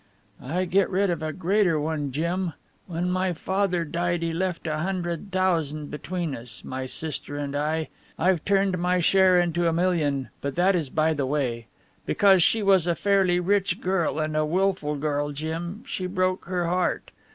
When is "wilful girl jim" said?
14.43-15.83